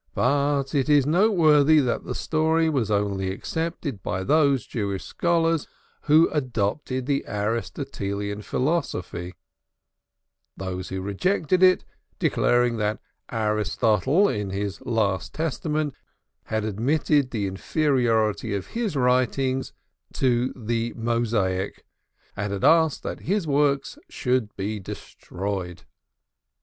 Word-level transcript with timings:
But 0.15 0.73
it 0.73 0.89
is 0.89 1.05
noteworthy 1.05 1.77
that 1.79 2.05
the 2.05 2.15
story 2.15 2.71
was 2.71 2.89
only 2.89 3.29
accepted 3.29 4.01
by 4.01 4.23
those 4.23 4.65
Jewish 4.65 5.03
scholars 5.03 5.67
who 6.05 6.27
adopted 6.31 7.05
the 7.05 7.23
Aristotelian 7.27 8.41
philosophy, 8.41 9.35
those 10.57 10.89
who 10.89 11.01
rejected 11.03 11.61
it 11.61 11.85
declaring 12.17 12.77
that 12.77 12.99
Aristotle 13.29 14.27
in 14.27 14.49
his 14.49 14.81
last 14.87 15.35
testament 15.35 15.93
had 16.45 16.65
admitted 16.65 17.29
the 17.29 17.45
inferiority 17.45 18.55
of 18.55 18.65
his 18.73 18.95
writings 18.95 19.71
to 20.13 20.51
the 20.55 20.93
Mosaic, 20.93 21.85
and 22.35 22.51
had 22.51 22.63
asked 22.63 23.03
that 23.03 23.19
his 23.19 23.45
works 23.45 23.99
should 24.09 24.55
be 24.55 24.79
destroyed. 24.79 25.83